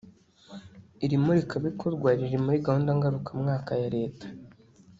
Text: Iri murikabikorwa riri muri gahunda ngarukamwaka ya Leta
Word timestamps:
Iri 1.05 1.15
murikabikorwa 1.23 2.09
riri 2.19 2.37
muri 2.45 2.57
gahunda 2.65 2.91
ngarukamwaka 2.97 3.71
ya 3.81 3.87
Leta 3.97 4.25